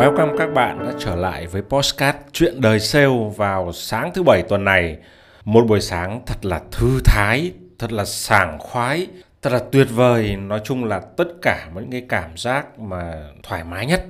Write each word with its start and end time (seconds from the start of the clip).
Welcome 0.00 0.36
các 0.38 0.54
bạn 0.54 0.78
đã 0.78 0.92
trở 0.98 1.16
lại 1.16 1.46
với 1.46 1.62
Postcard 1.62 2.18
Chuyện 2.32 2.60
đời 2.60 2.80
sale 2.80 3.30
vào 3.36 3.72
sáng 3.72 4.10
thứ 4.14 4.22
bảy 4.22 4.42
tuần 4.42 4.64
này. 4.64 4.96
Một 5.44 5.64
buổi 5.68 5.80
sáng 5.80 6.22
thật 6.26 6.44
là 6.44 6.60
thư 6.72 7.00
thái, 7.04 7.52
thật 7.78 7.92
là 7.92 8.04
sảng 8.04 8.58
khoái, 8.58 9.06
thật 9.42 9.52
là 9.52 9.58
tuyệt 9.72 9.86
vời. 9.90 10.36
Nói 10.36 10.60
chung 10.64 10.84
là 10.84 11.00
tất 11.16 11.28
cả 11.42 11.68
những 11.74 11.90
cái 11.90 12.04
cảm 12.08 12.36
giác 12.36 12.78
mà 12.78 13.28
thoải 13.42 13.64
mái 13.64 13.86
nhất 13.86 14.04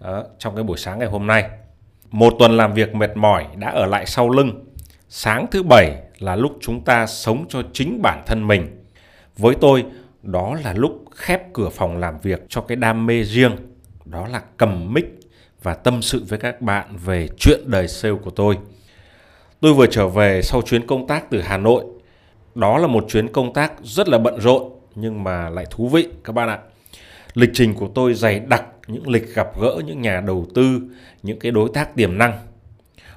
đó, 0.00 0.24
trong 0.38 0.54
cái 0.54 0.64
buổi 0.64 0.78
sáng 0.78 0.98
ngày 0.98 1.08
hôm 1.08 1.26
nay. 1.26 1.50
Một 2.10 2.34
tuần 2.38 2.56
làm 2.56 2.74
việc 2.74 2.94
mệt 2.94 3.16
mỏi 3.16 3.46
đã 3.56 3.70
ở 3.70 3.86
lại 3.86 4.06
sau 4.06 4.30
lưng. 4.30 4.64
Sáng 5.08 5.46
thứ 5.50 5.62
bảy 5.62 5.96
là 6.18 6.36
lúc 6.36 6.52
chúng 6.60 6.84
ta 6.84 7.06
sống 7.06 7.46
cho 7.48 7.62
chính 7.72 8.02
bản 8.02 8.22
thân 8.26 8.48
mình. 8.48 8.84
Với 9.36 9.54
tôi, 9.60 9.84
đó 10.22 10.56
là 10.64 10.72
lúc 10.72 11.04
khép 11.14 11.52
cửa 11.52 11.68
phòng 11.68 11.96
làm 11.96 12.20
việc 12.20 12.40
cho 12.48 12.60
cái 12.60 12.76
đam 12.76 13.06
mê 13.06 13.22
riêng 13.22 13.56
đó 14.04 14.26
là 14.26 14.42
cầm 14.56 14.94
mic 14.94 15.04
và 15.62 15.74
tâm 15.74 16.02
sự 16.02 16.24
với 16.28 16.38
các 16.38 16.60
bạn 16.60 16.96
về 16.96 17.28
chuyện 17.38 17.60
đời 17.66 17.88
sale 17.88 18.14
của 18.22 18.30
tôi. 18.30 18.58
Tôi 19.60 19.74
vừa 19.74 19.86
trở 19.86 20.08
về 20.08 20.42
sau 20.42 20.62
chuyến 20.62 20.86
công 20.86 21.06
tác 21.06 21.30
từ 21.30 21.40
Hà 21.40 21.56
Nội. 21.56 21.84
Đó 22.54 22.78
là 22.78 22.86
một 22.86 23.04
chuyến 23.08 23.32
công 23.32 23.52
tác 23.52 23.72
rất 23.82 24.08
là 24.08 24.18
bận 24.18 24.40
rộn 24.40 24.72
nhưng 24.94 25.24
mà 25.24 25.50
lại 25.50 25.66
thú 25.70 25.88
vị 25.88 26.08
các 26.24 26.32
bạn 26.32 26.48
ạ. 26.48 26.58
Lịch 27.34 27.50
trình 27.54 27.74
của 27.74 27.88
tôi 27.94 28.14
dày 28.14 28.40
đặc 28.40 28.64
những 28.86 29.08
lịch 29.08 29.34
gặp 29.34 29.60
gỡ 29.60 29.80
những 29.86 30.02
nhà 30.02 30.20
đầu 30.20 30.46
tư, 30.54 30.80
những 31.22 31.38
cái 31.38 31.52
đối 31.52 31.68
tác 31.74 31.96
tiềm 31.96 32.18
năng. 32.18 32.38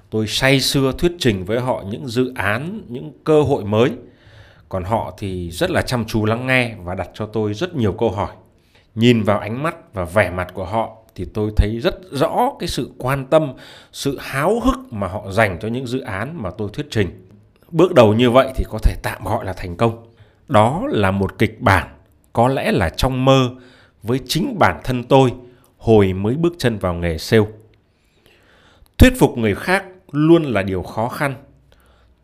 Tôi 0.10 0.28
say 0.28 0.60
sưa 0.60 0.92
thuyết 0.98 1.12
trình 1.20 1.46
với 1.46 1.60
họ 1.60 1.84
những 1.90 2.08
dự 2.08 2.32
án, 2.36 2.82
những 2.88 3.12
cơ 3.24 3.42
hội 3.42 3.66
mới. 3.66 3.92
Còn 4.70 4.84
họ 4.84 5.14
thì 5.18 5.52
rất 5.52 5.72
là 5.72 5.82
chăm 5.82 6.06
chú 6.06 6.26
lắng 6.26 6.48
nghe 6.48 6.76
và 6.84 6.96
đặt 6.96 7.10
cho 7.14 7.26
tôi 7.26 7.54
rất 7.54 7.76
nhiều 7.76 7.94
câu 7.94 8.12
hỏi 8.12 8.36
nhìn 8.96 9.24
vào 9.24 9.40
ánh 9.40 9.64
mắt 9.64 9.94
và 9.94 10.06
vẻ 10.06 10.30
mặt 10.30 10.48
của 10.54 10.66
họ 10.66 10.98
thì 11.16 11.26
tôi 11.34 11.52
thấy 11.58 11.80
rất 11.80 12.00
rõ 12.12 12.52
cái 12.60 12.68
sự 12.68 12.92
quan 12.98 13.26
tâm, 13.26 13.54
sự 13.92 14.18
háo 14.22 14.60
hức 14.60 14.94
mà 14.94 15.08
họ 15.08 15.32
dành 15.32 15.58
cho 15.62 15.68
những 15.68 15.88
dự 15.88 16.00
án 16.00 16.42
mà 16.42 16.50
tôi 16.58 16.70
thuyết 16.74 16.88
trình. 16.90 17.28
Bước 17.70 17.94
đầu 17.94 18.14
như 18.14 18.32
vậy 18.32 18.48
thì 18.56 18.66
có 18.70 18.80
thể 18.84 18.96
tạm 19.04 19.24
gọi 19.24 19.46
là 19.46 19.54
thành 19.54 19.76
công. 19.76 20.06
Đó 20.48 20.84
là 20.90 21.12
một 21.12 21.38
kịch 21.38 21.62
bản 21.62 21.88
có 22.34 22.48
lẽ 22.48 22.72
là 22.72 22.90
trong 22.90 23.26
mơ 23.26 23.50
với 24.04 24.20
chính 24.28 24.60
bản 24.60 24.82
thân 24.84 25.04
tôi 25.04 25.34
hồi 25.78 26.14
mới 26.14 26.36
bước 26.36 26.54
chân 26.58 26.78
vào 26.78 26.94
nghề 26.94 27.18
sale. 27.18 27.46
Thuyết 28.98 29.14
phục 29.20 29.38
người 29.38 29.56
khác 29.56 29.86
luôn 30.12 30.44
là 30.44 30.62
điều 30.62 30.84
khó 30.84 31.10
khăn. 31.10 31.36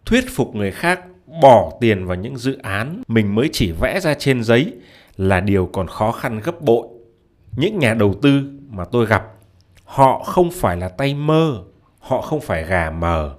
Thuyết 0.05 0.25
phục 0.29 0.55
người 0.55 0.71
khác 0.71 0.99
bỏ 1.41 1.71
tiền 1.81 2.05
vào 2.05 2.15
những 2.15 2.37
dự 2.37 2.57
án 2.63 3.03
mình 3.07 3.35
mới 3.35 3.49
chỉ 3.53 3.71
vẽ 3.81 3.99
ra 3.99 4.13
trên 4.13 4.43
giấy 4.43 4.73
là 5.17 5.39
điều 5.39 5.69
còn 5.73 5.87
khó 5.87 6.11
khăn 6.11 6.39
gấp 6.39 6.61
bội. 6.61 6.87
Những 7.55 7.79
nhà 7.79 7.93
đầu 7.93 8.13
tư 8.21 8.41
mà 8.69 8.85
tôi 8.85 9.05
gặp, 9.05 9.23
họ 9.85 10.23
không 10.23 10.51
phải 10.51 10.77
là 10.77 10.89
tay 10.89 11.15
mơ, 11.15 11.63
họ 11.99 12.21
không 12.21 12.41
phải 12.41 12.63
gà 12.63 12.89
mờ, 12.89 13.35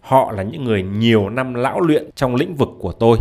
họ 0.00 0.32
là 0.32 0.42
những 0.42 0.64
người 0.64 0.82
nhiều 0.82 1.28
năm 1.28 1.54
lão 1.54 1.80
luyện 1.80 2.10
trong 2.14 2.34
lĩnh 2.34 2.54
vực 2.54 2.68
của 2.80 2.92
tôi. 2.92 3.18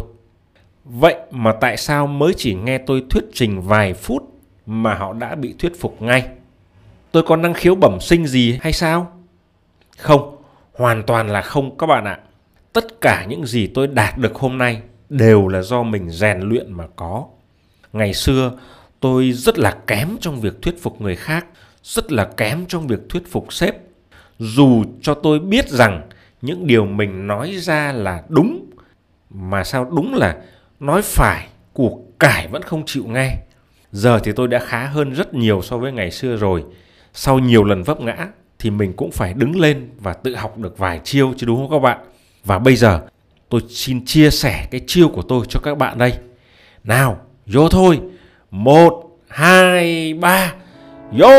Vậy 0.86 1.16
mà 1.32 1.52
tại 1.62 1.78
sao 1.78 2.08
mới 2.08 2.34
chỉ 2.38 2.56
nghe 2.56 2.78
tôi 2.78 3.06
thuyết 3.10 3.24
trình 3.34 3.62
vài 3.62 3.94
phút 3.94 4.24
mà 4.66 4.94
họ 4.94 5.14
đã 5.14 5.36
bị 5.36 5.56
thuyết 5.60 5.80
phục 5.80 6.02
ngay? 6.02 6.30
Tôi 7.12 7.24
có 7.24 7.36
năng 7.36 7.54
khiếu 7.54 7.76
bẩm 7.76 8.00
sinh 8.00 8.28
gì 8.28 8.60
hay 8.62 8.74
sao? 8.74 9.12
Không, 9.98 10.36
hoàn 10.74 11.04
toàn 11.04 11.28
là 11.30 11.42
không 11.42 11.78
các 11.78 11.88
bạn 11.88 12.06
ạ. 12.06 12.20
Tất 12.74 13.02
cả 13.02 13.26
những 13.30 13.46
gì 13.46 13.68
tôi 13.68 13.88
đạt 13.88 14.18
được 14.18 14.36
hôm 14.36 14.58
nay 14.58 14.81
đều 15.10 15.48
là 15.48 15.62
do 15.62 15.84
mình 15.84 16.10
rèn 16.10 16.40
luyện 16.40 16.74
mà 16.74 16.88
có. 16.96 17.26
Ngày 17.94 18.14
xưa 18.14 18.52
tôi 19.00 19.32
rất 19.32 19.60
là 19.60 19.78
kém 19.88 20.18
trong 20.22 20.42
việc 20.42 20.62
thuyết 20.62 20.84
phục 20.84 21.02
người 21.02 21.16
khác, 21.16 21.46
rất 21.84 22.12
là 22.12 22.26
kém 22.26 22.66
trong 22.66 22.88
việc 22.88 23.00
thuyết 23.10 23.32
phục 23.32 23.54
sếp. 23.54 23.76
Dù 24.40 24.84
cho 25.02 25.14
tôi 25.14 25.40
biết 25.40 25.70
rằng 25.70 26.10
những 26.42 26.68
điều 26.68 26.86
mình 26.86 27.28
nói 27.28 27.56
ra 27.56 27.92
là 27.92 28.24
đúng, 28.30 28.66
mà 29.30 29.64
sao 29.64 29.86
đúng 29.86 30.16
là 30.16 30.38
nói 30.80 31.02
phải, 31.02 31.48
cuộc 31.74 32.20
cải 32.20 32.48
vẫn 32.48 32.62
không 32.62 32.84
chịu 32.86 33.06
nghe. 33.08 33.36
Giờ 33.92 34.20
thì 34.24 34.32
tôi 34.32 34.48
đã 34.48 34.60
khá 34.60 34.86
hơn 34.86 35.14
rất 35.14 35.34
nhiều 35.34 35.62
so 35.62 35.78
với 35.78 35.92
ngày 35.92 36.12
xưa 36.12 36.36
rồi. 36.36 36.64
Sau 37.14 37.40
nhiều 37.40 37.64
lần 37.64 37.84
vấp 37.84 38.02
ngã 38.02 38.28
thì 38.60 38.70
mình 38.70 38.94
cũng 38.94 39.12
phải 39.12 39.34
đứng 39.34 39.60
lên 39.60 39.90
và 40.00 40.14
tự 40.14 40.36
học 40.36 40.58
được 40.58 40.78
vài 40.78 41.02
chiêu 41.04 41.34
chứ 41.38 41.48
đúng 41.48 41.58
không 41.58 41.72
các 41.72 41.80
bạn? 41.80 42.00
Và 42.46 42.60
bây 42.60 42.76
giờ 42.76 43.02
tôi 43.50 43.62
xin 43.70 44.06
chia 44.06 44.30
sẻ 44.30 44.68
cái 44.72 44.82
chiêu 44.88 45.10
của 45.10 45.22
tôi 45.22 45.46
cho 45.50 45.60
các 45.60 45.78
bạn 45.78 45.98
đây. 45.98 46.14
Nào, 46.84 47.22
Vô 47.54 47.70
thôi. 47.70 48.00
Một, 48.52 49.18
hai, 49.28 50.14
ba. 50.14 50.54
Vô! 51.12 51.30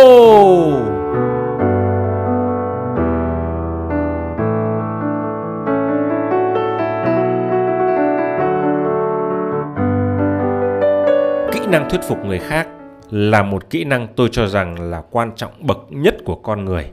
Kỹ 11.52 11.60
năng 11.68 11.88
thuyết 11.90 12.02
phục 12.02 12.24
người 12.24 12.38
khác 12.38 12.68
là 13.10 13.42
một 13.42 13.70
kỹ 13.70 13.84
năng 13.84 14.08
tôi 14.16 14.28
cho 14.32 14.46
rằng 14.46 14.90
là 14.90 15.02
quan 15.10 15.32
trọng 15.36 15.52
bậc 15.60 15.78
nhất 15.90 16.14
của 16.24 16.34
con 16.34 16.64
người. 16.64 16.90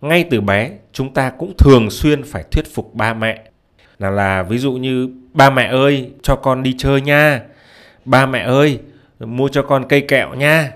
Ngay 0.00 0.24
từ 0.30 0.40
bé, 0.40 0.70
chúng 0.92 1.14
ta 1.14 1.30
cũng 1.30 1.52
thường 1.58 1.90
xuyên 1.90 2.22
phải 2.22 2.44
thuyết 2.50 2.74
phục 2.74 2.94
ba 2.94 3.14
mẹ. 3.14 3.42
Là 3.98 4.10
là 4.10 4.42
ví 4.42 4.58
dụ 4.58 4.72
như 4.72 5.08
ba 5.32 5.50
mẹ 5.50 5.66
ơi, 5.66 6.12
cho 6.22 6.36
con 6.36 6.62
đi 6.62 6.74
chơi 6.78 7.00
nha 7.00 7.40
ba 8.08 8.26
mẹ 8.26 8.40
ơi 8.40 8.78
mua 9.20 9.48
cho 9.48 9.62
con 9.62 9.88
cây 9.88 10.00
kẹo 10.00 10.34
nha. 10.34 10.72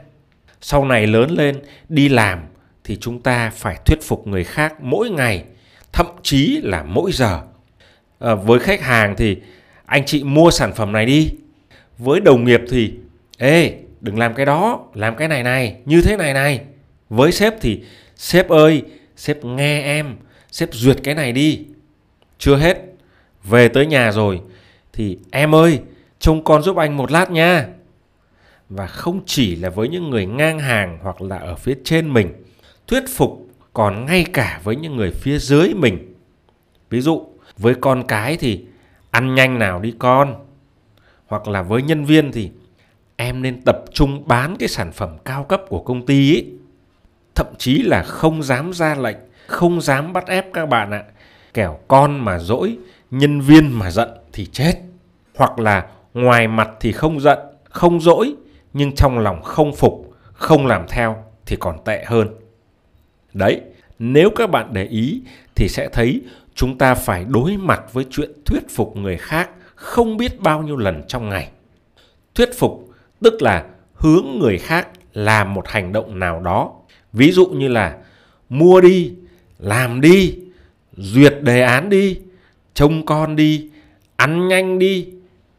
Sau 0.61 0.85
này 0.85 1.07
lớn 1.07 1.31
lên 1.31 1.61
đi 1.89 2.09
làm 2.09 2.41
thì 2.85 2.97
chúng 2.97 3.23
ta 3.23 3.51
phải 3.51 3.79
thuyết 3.85 4.03
phục 4.03 4.27
người 4.27 4.45
khác 4.45 4.75
mỗi 4.81 5.11
ngày 5.11 5.45
thậm 5.93 6.07
chí 6.23 6.61
là 6.63 6.83
mỗi 6.83 7.13
giờ. 7.13 7.41
À, 8.19 8.35
với 8.35 8.59
khách 8.59 8.83
hàng 8.83 9.15
thì 9.17 9.37
anh 9.87 10.07
chị 10.07 10.25
mua 10.25 10.51
sản 10.51 10.73
phẩm 10.75 10.93
này 10.93 11.07
đi. 11.07 11.31
Với 11.99 12.21
đồng 12.21 12.45
nghiệp 12.45 12.61
thì 12.71 12.93
ê 13.39 13.75
đừng 14.01 14.19
làm 14.19 14.35
cái 14.35 14.47
đó 14.47 14.85
làm 14.95 15.17
cái 15.17 15.29
này 15.29 15.43
này 15.43 15.77
như 15.85 16.03
thế 16.03 16.17
này 16.17 16.35
này. 16.35 16.61
Với 17.09 17.33
sếp 17.33 17.55
thì 17.61 17.83
sếp 18.17 18.49
ơi 18.49 18.83
sếp 19.17 19.45
nghe 19.45 19.83
em 19.83 20.17
sếp 20.51 20.69
duyệt 20.73 20.97
cái 21.05 21.15
này 21.15 21.33
đi. 21.33 21.61
Chưa 22.39 22.57
hết. 22.57 22.79
Về 23.45 23.69
tới 23.69 23.87
nhà 23.87 24.13
rồi 24.13 24.41
thì 24.93 25.19
em 25.31 25.55
ơi 25.55 25.81
trông 26.23 26.45
con 26.45 26.63
giúp 26.63 26.77
anh 26.77 26.97
một 26.97 27.11
lát 27.11 27.31
nha. 27.31 27.69
Và 28.69 28.87
không 28.87 29.21
chỉ 29.27 29.57
là 29.57 29.71
với 29.71 29.89
những 29.89 30.11
người 30.11 30.27
ngang 30.27 30.59
hàng 30.59 30.99
hoặc 31.03 31.23
là 31.23 31.39
ở 31.39 31.55
phía 31.55 31.75
trên 31.85 32.13
mình, 32.13 32.45
thuyết 32.87 33.05
phục 33.17 33.47
còn 33.73 34.07
ngay 34.07 34.25
cả 34.33 34.61
với 34.65 34.77
những 34.77 34.97
người 34.97 35.11
phía 35.11 35.39
dưới 35.39 35.75
mình. 35.75 36.15
Ví 36.91 37.01
dụ, 37.01 37.27
với 37.59 37.75
con 37.75 38.07
cái 38.09 38.37
thì 38.37 38.65
ăn 39.11 39.35
nhanh 39.35 39.59
nào 39.59 39.81
đi 39.81 39.95
con. 39.99 40.35
Hoặc 41.27 41.49
là 41.49 41.63
với 41.63 41.83
nhân 41.83 42.05
viên 42.05 42.33
thì 42.33 42.51
em 43.17 43.43
nên 43.43 43.63
tập 43.63 43.85
trung 43.93 44.23
bán 44.27 44.57
cái 44.57 44.69
sản 44.69 44.93
phẩm 44.93 45.17
cao 45.25 45.45
cấp 45.45 45.63
của 45.69 45.81
công 45.81 46.07
ty 46.07 46.35
ấy 46.35 46.53
thậm 47.35 47.47
chí 47.59 47.83
là 47.83 48.03
không 48.03 48.43
dám 48.43 48.73
ra 48.73 48.95
lệnh, 48.95 49.17
không 49.47 49.81
dám 49.81 50.13
bắt 50.13 50.27
ép 50.27 50.53
các 50.53 50.67
bạn 50.67 50.91
ạ. 50.91 51.05
Kẻo 51.55 51.79
con 51.89 52.25
mà 52.25 52.39
dỗi, 52.39 52.77
nhân 53.11 53.41
viên 53.41 53.79
mà 53.79 53.91
giận 53.91 54.09
thì 54.33 54.47
chết. 54.47 54.75
Hoặc 55.37 55.59
là 55.59 55.87
ngoài 56.15 56.49
mặt 56.49 56.71
thì 56.81 56.93
không 56.93 57.21
giận, 57.21 57.39
không 57.65 58.01
dỗi, 58.01 58.35
nhưng 58.73 58.95
trong 58.95 59.19
lòng 59.19 59.43
không 59.43 59.75
phục, 59.75 60.15
không 60.33 60.67
làm 60.67 60.87
theo 60.89 61.25
thì 61.47 61.57
còn 61.57 61.77
tệ 61.85 62.05
hơn. 62.07 62.29
Đấy, 63.33 63.61
nếu 63.99 64.31
các 64.37 64.51
bạn 64.51 64.69
để 64.73 64.85
ý 64.85 65.23
thì 65.55 65.69
sẽ 65.69 65.89
thấy 65.93 66.21
chúng 66.55 66.79
ta 66.79 66.95
phải 66.95 67.25
đối 67.29 67.57
mặt 67.57 67.83
với 67.93 68.07
chuyện 68.11 68.31
thuyết 68.45 68.71
phục 68.71 68.97
người 68.97 69.17
khác 69.17 69.51
không 69.75 70.17
biết 70.17 70.41
bao 70.41 70.63
nhiêu 70.63 70.77
lần 70.77 71.03
trong 71.09 71.29
ngày. 71.29 71.51
Thuyết 72.35 72.51
phục 72.59 72.89
tức 73.21 73.43
là 73.43 73.65
hướng 73.95 74.27
người 74.39 74.59
khác 74.59 74.89
làm 75.13 75.55
một 75.55 75.69
hành 75.69 75.93
động 75.93 76.19
nào 76.19 76.41
đó. 76.41 76.73
Ví 77.13 77.33
dụ 77.33 77.47
như 77.47 77.69
là 77.69 77.97
mua 78.49 78.81
đi, 78.81 79.13
làm 79.59 80.01
đi, 80.01 80.39
duyệt 80.97 81.35
đề 81.43 81.63
án 81.63 81.89
đi, 81.89 82.19
trông 82.75 83.07
con 83.07 83.37
đi, 83.37 83.71
ăn 84.17 84.49
nhanh 84.49 84.79
đi, 84.79 85.09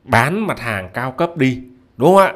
bán 0.03 0.47
mặt 0.47 0.59
hàng 0.59 0.89
cao 0.94 1.11
cấp 1.11 1.38
đi, 1.38 1.61
đúng 1.97 2.15
không 2.15 2.17
ạ 2.17 2.33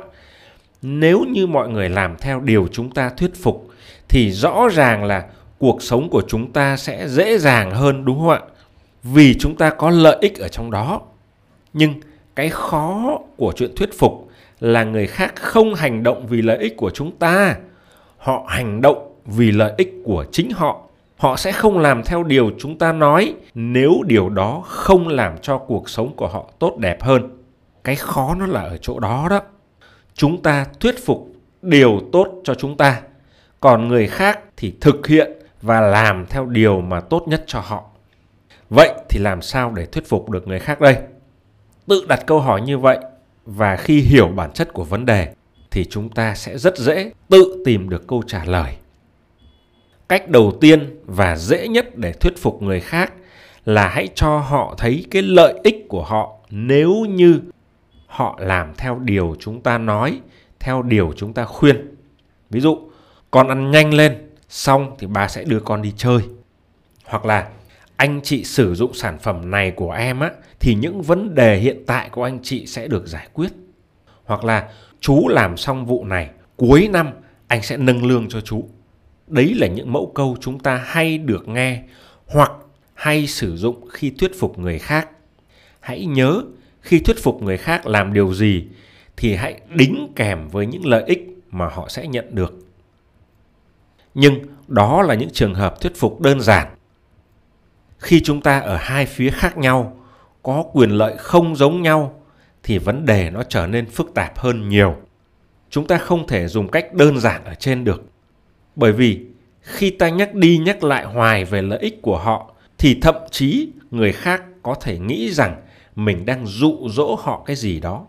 nếu 0.81 1.25
như 1.29 1.47
mọi 1.47 1.69
người 1.69 1.89
làm 1.89 2.15
theo 2.17 2.39
điều 2.39 2.67
chúng 2.71 2.91
ta 2.91 3.09
thuyết 3.09 3.31
phục, 3.43 3.67
thì 4.07 4.31
rõ 4.31 4.67
ràng 4.73 5.03
là 5.03 5.25
cuộc 5.57 5.81
sống 5.81 6.09
của 6.09 6.23
chúng 6.27 6.51
ta 6.51 6.77
sẽ 6.77 7.07
dễ 7.07 7.37
dàng 7.37 7.71
hơn, 7.71 8.05
đúng 8.05 8.19
không 8.19 8.29
ạ? 8.29 8.41
Vì 9.03 9.35
chúng 9.39 9.55
ta 9.55 9.69
có 9.69 9.89
lợi 9.89 10.17
ích 10.21 10.39
ở 10.39 10.47
trong 10.47 10.71
đó. 10.71 11.01
Nhưng 11.73 11.93
cái 12.35 12.49
khó 12.49 13.17
của 13.37 13.53
chuyện 13.55 13.75
thuyết 13.75 13.99
phục 13.99 14.29
là 14.59 14.83
người 14.83 15.07
khác 15.07 15.35
không 15.35 15.73
hành 15.73 16.03
động 16.03 16.27
vì 16.27 16.41
lợi 16.41 16.57
ích 16.57 16.77
của 16.77 16.89
chúng 16.89 17.11
ta. 17.11 17.55
Họ 18.17 18.45
hành 18.47 18.81
động 18.81 19.15
vì 19.25 19.51
lợi 19.51 19.71
ích 19.77 19.93
của 20.03 20.25
chính 20.31 20.51
họ. 20.51 20.81
Họ 21.17 21.37
sẽ 21.37 21.51
không 21.51 21.77
làm 21.77 22.03
theo 22.03 22.23
điều 22.23 22.51
chúng 22.59 22.77
ta 22.77 22.91
nói 22.91 23.33
nếu 23.53 23.93
điều 24.05 24.29
đó 24.29 24.61
không 24.65 25.07
làm 25.07 25.37
cho 25.41 25.57
cuộc 25.57 25.89
sống 25.89 26.15
của 26.15 26.27
họ 26.27 26.45
tốt 26.59 26.77
đẹp 26.77 27.03
hơn. 27.03 27.37
Cái 27.87 27.95
khó 27.95 28.35
nó 28.35 28.45
là 28.45 28.61
ở 28.61 28.77
chỗ 28.77 28.99
đó 28.99 29.27
đó. 29.29 29.41
Chúng 30.13 30.41
ta 30.41 30.65
thuyết 30.79 31.05
phục 31.05 31.31
điều 31.61 32.01
tốt 32.11 32.41
cho 32.43 32.55
chúng 32.55 32.77
ta, 32.77 33.01
còn 33.59 33.87
người 33.87 34.07
khác 34.07 34.39
thì 34.57 34.73
thực 34.81 35.07
hiện 35.07 35.31
và 35.61 35.81
làm 35.81 36.25
theo 36.29 36.45
điều 36.45 36.81
mà 36.81 36.99
tốt 36.99 37.23
nhất 37.27 37.43
cho 37.47 37.59
họ. 37.59 37.83
Vậy 38.69 38.93
thì 39.09 39.19
làm 39.19 39.41
sao 39.41 39.71
để 39.75 39.85
thuyết 39.85 40.09
phục 40.09 40.29
được 40.29 40.47
người 40.47 40.59
khác 40.59 40.81
đây? 40.81 40.97
Tự 41.87 42.05
đặt 42.09 42.23
câu 42.27 42.39
hỏi 42.39 42.61
như 42.61 42.77
vậy 42.77 42.97
và 43.45 43.75
khi 43.75 44.01
hiểu 44.01 44.27
bản 44.27 44.51
chất 44.53 44.73
của 44.73 44.83
vấn 44.83 45.05
đề 45.05 45.33
thì 45.71 45.85
chúng 45.85 46.09
ta 46.09 46.35
sẽ 46.35 46.57
rất 46.57 46.77
dễ 46.77 47.11
tự 47.29 47.61
tìm 47.65 47.89
được 47.89 48.07
câu 48.07 48.23
trả 48.27 48.45
lời. 48.45 48.75
Cách 50.09 50.29
đầu 50.29 50.53
tiên 50.61 50.99
và 51.05 51.35
dễ 51.35 51.67
nhất 51.67 51.95
để 51.95 52.13
thuyết 52.13 52.37
phục 52.37 52.61
người 52.61 52.79
khác 52.79 53.13
là 53.65 53.87
hãy 53.87 54.07
cho 54.15 54.37
họ 54.37 54.75
thấy 54.77 55.05
cái 55.11 55.21
lợi 55.21 55.59
ích 55.63 55.85
của 55.89 56.03
họ 56.03 56.33
nếu 56.49 56.93
như 57.09 57.39
họ 58.17 58.39
làm 58.41 58.73
theo 58.77 58.99
điều 58.99 59.35
chúng 59.39 59.61
ta 59.61 59.77
nói, 59.77 60.19
theo 60.59 60.81
điều 60.81 61.13
chúng 61.17 61.33
ta 61.33 61.45
khuyên. 61.45 61.95
Ví 62.49 62.59
dụ, 62.59 62.77
con 63.31 63.47
ăn 63.47 63.71
nhanh 63.71 63.93
lên, 63.93 64.29
xong 64.49 64.95
thì 64.99 65.07
bà 65.07 65.27
sẽ 65.27 65.43
đưa 65.43 65.59
con 65.59 65.81
đi 65.81 65.93
chơi. 65.97 66.19
Hoặc 67.05 67.25
là 67.25 67.49
anh 67.95 68.19
chị 68.23 68.43
sử 68.43 68.75
dụng 68.75 68.93
sản 68.93 69.17
phẩm 69.19 69.51
này 69.51 69.71
của 69.71 69.91
em 69.91 70.19
á 70.19 70.31
thì 70.59 70.75
những 70.75 71.01
vấn 71.01 71.35
đề 71.35 71.57
hiện 71.57 71.83
tại 71.87 72.09
của 72.09 72.23
anh 72.23 72.39
chị 72.43 72.65
sẽ 72.65 72.87
được 72.87 73.07
giải 73.07 73.27
quyết. 73.33 73.49
Hoặc 74.25 74.43
là 74.43 74.69
chú 74.99 75.27
làm 75.27 75.57
xong 75.57 75.85
vụ 75.85 76.05
này, 76.05 76.29
cuối 76.55 76.89
năm 76.91 77.09
anh 77.47 77.61
sẽ 77.61 77.77
nâng 77.77 78.05
lương 78.05 78.29
cho 78.29 78.41
chú. 78.41 78.69
Đấy 79.27 79.53
là 79.53 79.67
những 79.67 79.93
mẫu 79.93 80.11
câu 80.15 80.37
chúng 80.41 80.59
ta 80.59 80.83
hay 80.85 81.17
được 81.17 81.47
nghe 81.47 81.83
hoặc 82.27 82.51
hay 82.93 83.27
sử 83.27 83.57
dụng 83.57 83.87
khi 83.89 84.09
thuyết 84.09 84.31
phục 84.39 84.59
người 84.59 84.79
khác. 84.79 85.09
Hãy 85.79 86.05
nhớ 86.05 86.41
khi 86.87 86.99
thuyết 86.99 87.23
phục 87.23 87.41
người 87.41 87.57
khác 87.57 87.87
làm 87.87 88.13
điều 88.13 88.33
gì 88.33 88.67
thì 89.17 89.35
hãy 89.35 89.61
đính 89.69 90.11
kèm 90.15 90.47
với 90.47 90.65
những 90.65 90.85
lợi 90.85 91.03
ích 91.05 91.37
mà 91.51 91.67
họ 91.67 91.89
sẽ 91.89 92.07
nhận 92.07 92.35
được. 92.35 92.53
Nhưng 94.13 94.39
đó 94.67 95.01
là 95.01 95.15
những 95.15 95.29
trường 95.29 95.55
hợp 95.55 95.81
thuyết 95.81 95.95
phục 95.95 96.21
đơn 96.21 96.41
giản. 96.41 96.67
Khi 97.99 98.21
chúng 98.23 98.41
ta 98.41 98.59
ở 98.59 98.77
hai 98.77 99.05
phía 99.05 99.29
khác 99.29 99.57
nhau, 99.57 99.97
có 100.43 100.63
quyền 100.73 100.89
lợi 100.89 101.15
không 101.17 101.55
giống 101.55 101.81
nhau 101.81 102.21
thì 102.63 102.77
vấn 102.77 103.05
đề 103.05 103.29
nó 103.29 103.43
trở 103.43 103.67
nên 103.67 103.85
phức 103.85 104.13
tạp 104.13 104.39
hơn 104.39 104.69
nhiều. 104.69 104.95
Chúng 105.69 105.87
ta 105.87 105.97
không 105.97 106.27
thể 106.27 106.47
dùng 106.47 106.67
cách 106.67 106.93
đơn 106.93 107.19
giản 107.19 107.45
ở 107.45 107.53
trên 107.55 107.83
được. 107.83 108.03
Bởi 108.75 108.91
vì 108.91 109.25
khi 109.61 109.89
ta 109.89 110.09
nhắc 110.09 110.33
đi 110.33 110.57
nhắc 110.57 110.83
lại 110.83 111.05
hoài 111.05 111.45
về 111.45 111.61
lợi 111.61 111.79
ích 111.79 112.01
của 112.01 112.17
họ 112.17 112.51
thì 112.77 112.99
thậm 113.01 113.15
chí 113.31 113.69
người 113.91 114.11
khác 114.11 114.43
có 114.63 114.75
thể 114.81 114.99
nghĩ 114.99 115.31
rằng 115.31 115.55
mình 115.97 116.25
đang 116.25 116.45
dụ 116.45 116.89
dỗ 116.89 117.15
họ 117.15 117.43
cái 117.45 117.55
gì 117.55 117.79
đó. 117.79 118.05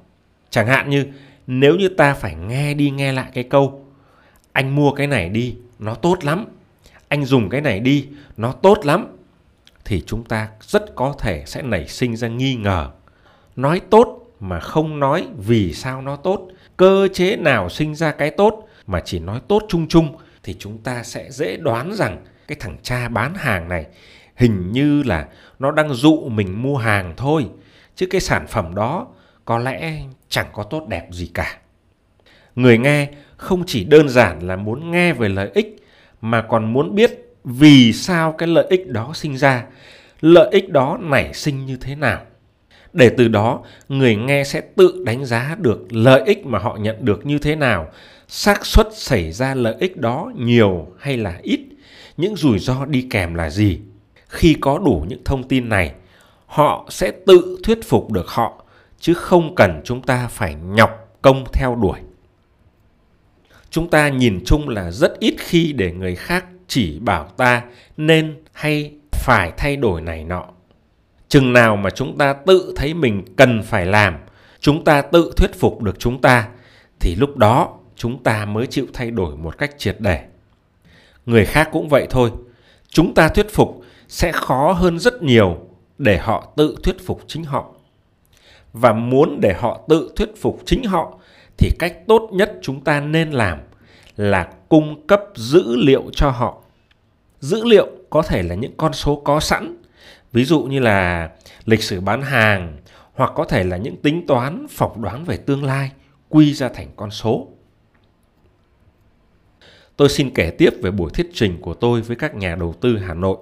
Chẳng 0.50 0.66
hạn 0.66 0.90
như 0.90 1.06
nếu 1.46 1.76
như 1.76 1.88
ta 1.88 2.14
phải 2.14 2.34
nghe 2.34 2.74
đi 2.74 2.90
nghe 2.90 3.12
lại 3.12 3.30
cái 3.34 3.44
câu 3.44 3.84
anh 4.52 4.74
mua 4.74 4.92
cái 4.92 5.06
này 5.06 5.28
đi, 5.28 5.56
nó 5.78 5.94
tốt 5.94 6.24
lắm. 6.24 6.46
Anh 7.08 7.24
dùng 7.24 7.48
cái 7.48 7.60
này 7.60 7.80
đi, 7.80 8.08
nó 8.36 8.52
tốt 8.52 8.78
lắm. 8.86 9.16
Thì 9.84 10.02
chúng 10.06 10.24
ta 10.24 10.48
rất 10.60 10.94
có 10.94 11.14
thể 11.18 11.42
sẽ 11.46 11.62
nảy 11.62 11.88
sinh 11.88 12.16
ra 12.16 12.28
nghi 12.28 12.54
ngờ. 12.54 12.90
Nói 13.56 13.80
tốt 13.90 14.18
mà 14.40 14.60
không 14.60 15.00
nói 15.00 15.26
vì 15.38 15.72
sao 15.72 16.02
nó 16.02 16.16
tốt, 16.16 16.48
cơ 16.76 17.08
chế 17.12 17.36
nào 17.36 17.68
sinh 17.68 17.94
ra 17.94 18.12
cái 18.12 18.30
tốt 18.30 18.68
mà 18.86 19.00
chỉ 19.04 19.18
nói 19.18 19.40
tốt 19.48 19.62
chung 19.68 19.88
chung 19.88 20.16
thì 20.42 20.54
chúng 20.58 20.78
ta 20.78 21.02
sẽ 21.02 21.30
dễ 21.30 21.56
đoán 21.56 21.94
rằng 21.94 22.24
cái 22.48 22.56
thằng 22.60 22.76
cha 22.82 23.08
bán 23.08 23.34
hàng 23.34 23.68
này 23.68 23.86
hình 24.36 24.72
như 24.72 25.02
là 25.02 25.28
nó 25.58 25.70
đang 25.70 25.94
dụ 25.94 26.28
mình 26.28 26.62
mua 26.62 26.76
hàng 26.76 27.14
thôi 27.16 27.46
chứ 27.98 28.06
cái 28.06 28.20
sản 28.20 28.46
phẩm 28.46 28.74
đó 28.74 29.06
có 29.44 29.58
lẽ 29.58 30.02
chẳng 30.28 30.46
có 30.52 30.62
tốt 30.62 30.86
đẹp 30.88 31.06
gì 31.10 31.30
cả. 31.34 31.58
Người 32.54 32.78
nghe 32.78 33.08
không 33.36 33.62
chỉ 33.66 33.84
đơn 33.84 34.08
giản 34.08 34.46
là 34.46 34.56
muốn 34.56 34.90
nghe 34.90 35.12
về 35.12 35.28
lợi 35.28 35.50
ích, 35.54 35.82
mà 36.20 36.42
còn 36.42 36.72
muốn 36.72 36.94
biết 36.94 37.34
vì 37.44 37.92
sao 37.92 38.32
cái 38.32 38.48
lợi 38.48 38.66
ích 38.70 38.88
đó 38.88 39.10
sinh 39.14 39.36
ra, 39.36 39.64
lợi 40.20 40.48
ích 40.50 40.70
đó 40.70 40.98
nảy 41.00 41.34
sinh 41.34 41.66
như 41.66 41.76
thế 41.76 41.94
nào. 41.94 42.20
Để 42.92 43.10
từ 43.16 43.28
đó, 43.28 43.62
người 43.88 44.16
nghe 44.16 44.44
sẽ 44.44 44.60
tự 44.60 45.02
đánh 45.06 45.24
giá 45.24 45.56
được 45.58 45.92
lợi 45.92 46.22
ích 46.26 46.46
mà 46.46 46.58
họ 46.58 46.76
nhận 46.80 47.04
được 47.04 47.26
như 47.26 47.38
thế 47.38 47.56
nào, 47.56 47.88
xác 48.28 48.66
suất 48.66 48.88
xảy 48.92 49.32
ra 49.32 49.54
lợi 49.54 49.74
ích 49.80 49.96
đó 49.96 50.32
nhiều 50.36 50.86
hay 50.98 51.16
là 51.16 51.38
ít, 51.42 51.60
những 52.16 52.36
rủi 52.36 52.58
ro 52.58 52.84
đi 52.84 53.06
kèm 53.10 53.34
là 53.34 53.50
gì. 53.50 53.80
Khi 54.28 54.56
có 54.60 54.78
đủ 54.78 55.04
những 55.08 55.24
thông 55.24 55.48
tin 55.48 55.68
này 55.68 55.92
họ 56.48 56.86
sẽ 56.90 57.12
tự 57.26 57.58
thuyết 57.62 57.78
phục 57.84 58.12
được 58.12 58.28
họ, 58.28 58.64
chứ 59.00 59.14
không 59.14 59.54
cần 59.54 59.80
chúng 59.84 60.02
ta 60.02 60.28
phải 60.28 60.54
nhọc 60.54 61.16
công 61.22 61.44
theo 61.52 61.74
đuổi. 61.74 61.98
Chúng 63.70 63.90
ta 63.90 64.08
nhìn 64.08 64.42
chung 64.46 64.68
là 64.68 64.90
rất 64.90 65.18
ít 65.18 65.34
khi 65.38 65.72
để 65.72 65.92
người 65.92 66.14
khác 66.14 66.44
chỉ 66.68 66.98
bảo 66.98 67.24
ta 67.36 67.62
nên 67.96 68.42
hay 68.52 68.92
phải 69.12 69.52
thay 69.56 69.76
đổi 69.76 70.00
này 70.00 70.24
nọ. 70.24 70.44
Chừng 71.28 71.52
nào 71.52 71.76
mà 71.76 71.90
chúng 71.90 72.18
ta 72.18 72.32
tự 72.32 72.72
thấy 72.76 72.94
mình 72.94 73.24
cần 73.36 73.62
phải 73.62 73.86
làm, 73.86 74.18
chúng 74.60 74.84
ta 74.84 75.02
tự 75.02 75.32
thuyết 75.36 75.60
phục 75.60 75.82
được 75.82 75.98
chúng 75.98 76.20
ta, 76.20 76.48
thì 77.00 77.14
lúc 77.14 77.36
đó 77.36 77.74
chúng 77.96 78.22
ta 78.22 78.44
mới 78.44 78.66
chịu 78.66 78.86
thay 78.92 79.10
đổi 79.10 79.36
một 79.36 79.58
cách 79.58 79.78
triệt 79.78 79.96
để. 79.98 80.24
Người 81.26 81.44
khác 81.44 81.68
cũng 81.72 81.88
vậy 81.88 82.06
thôi. 82.10 82.30
Chúng 82.88 83.14
ta 83.14 83.28
thuyết 83.28 83.52
phục 83.52 83.82
sẽ 84.08 84.32
khó 84.32 84.72
hơn 84.72 84.98
rất 84.98 85.22
nhiều 85.22 85.67
để 85.98 86.18
họ 86.18 86.52
tự 86.56 86.76
thuyết 86.82 86.96
phục 87.06 87.20
chính 87.26 87.44
họ. 87.44 87.74
Và 88.72 88.92
muốn 88.92 89.40
để 89.40 89.54
họ 89.58 89.80
tự 89.88 90.12
thuyết 90.16 90.30
phục 90.40 90.60
chính 90.64 90.84
họ, 90.84 91.18
thì 91.58 91.70
cách 91.78 91.96
tốt 92.06 92.30
nhất 92.32 92.52
chúng 92.62 92.84
ta 92.84 93.00
nên 93.00 93.30
làm 93.30 93.58
là 94.16 94.52
cung 94.68 95.06
cấp 95.06 95.22
dữ 95.34 95.76
liệu 95.76 96.04
cho 96.12 96.30
họ. 96.30 96.62
Dữ 97.40 97.64
liệu 97.64 97.86
có 98.10 98.22
thể 98.22 98.42
là 98.42 98.54
những 98.54 98.72
con 98.76 98.92
số 98.92 99.22
có 99.24 99.40
sẵn, 99.40 99.76
ví 100.32 100.44
dụ 100.44 100.62
như 100.62 100.80
là 100.80 101.30
lịch 101.64 101.82
sử 101.82 102.00
bán 102.00 102.22
hàng, 102.22 102.76
hoặc 103.14 103.32
có 103.34 103.44
thể 103.44 103.64
là 103.64 103.76
những 103.76 103.96
tính 103.96 104.26
toán, 104.26 104.66
phỏng 104.70 105.02
đoán 105.02 105.24
về 105.24 105.36
tương 105.36 105.64
lai, 105.64 105.90
quy 106.28 106.54
ra 106.54 106.68
thành 106.68 106.88
con 106.96 107.10
số. 107.10 107.48
Tôi 109.96 110.08
xin 110.08 110.30
kể 110.34 110.50
tiếp 110.50 110.70
về 110.82 110.90
buổi 110.90 111.10
thuyết 111.10 111.30
trình 111.34 111.60
của 111.60 111.74
tôi 111.74 112.00
với 112.00 112.16
các 112.16 112.34
nhà 112.34 112.56
đầu 112.56 112.74
tư 112.80 112.98
hà 112.98 113.14
nội. 113.14 113.36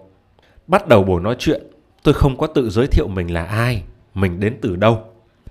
Bắt 0.67 0.89
đầu 0.89 1.05
buổi 1.05 1.21
nói 1.21 1.37
chuyện 1.39 1.63
tôi 2.07 2.15
không 2.15 2.37
có 2.39 2.47
tự 2.47 2.71
giới 2.71 2.87
thiệu 2.87 3.09
mình 3.09 3.33
là 3.33 3.45
ai, 3.45 3.83
mình 4.15 4.41
đến 4.41 4.59
từ 4.61 4.77
đâu, 4.77 5.05